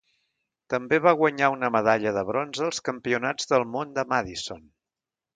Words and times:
També 0.73 0.97
va 1.07 1.11
guanyar 1.17 1.49
una 1.55 1.69
medalla 1.75 2.13
de 2.15 2.23
bronze 2.29 2.65
als 2.67 2.81
campionats 2.89 3.51
del 3.51 3.65
món 3.75 3.93
de 3.99 4.07
Madison. 4.15 4.65